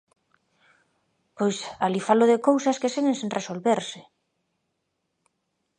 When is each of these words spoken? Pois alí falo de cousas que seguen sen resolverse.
Pois 1.37 1.57
alí 1.85 2.01
falo 2.07 2.25
de 2.31 2.43
cousas 2.47 2.79
que 2.81 2.93
seguen 2.95 3.15
sen 3.19 3.29
resolverse. 3.37 3.99